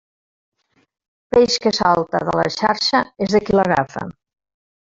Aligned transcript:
Peix 1.35 1.59
que 1.65 1.73
salta 1.79 2.23
de 2.31 2.35
la 2.41 2.47
xarxa 2.59 3.05
és 3.27 3.37
de 3.37 3.45
qui 3.47 3.59
l'agafa. 3.61 4.07